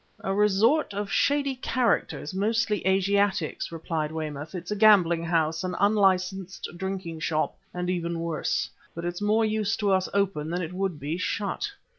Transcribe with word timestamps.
"A 0.21 0.33
resort 0.33 0.95
of 0.95 1.11
shady 1.11 1.55
characters, 1.55 2.33
mostly 2.33 2.83
Asiatics," 2.87 3.71
replied 3.71 4.11
Weymouth. 4.11 4.55
"It's 4.55 4.71
a 4.71 4.75
gambling 4.75 5.23
house, 5.23 5.63
an 5.63 5.75
unlicensed 5.79 6.67
drinking 6.75 7.19
shop, 7.19 7.55
and 7.71 7.87
even 7.87 8.19
worse 8.19 8.67
but 8.95 9.05
it's 9.05 9.21
more 9.21 9.45
use 9.45 9.77
to 9.77 9.91
us 9.91 10.09
open 10.11 10.49
than 10.49 10.63
it 10.63 10.73
would 10.73 10.99
be 10.99 11.19
shut." 11.19 11.69